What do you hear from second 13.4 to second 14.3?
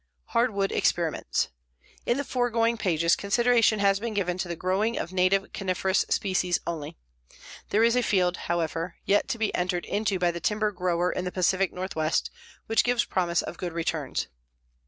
of good returns.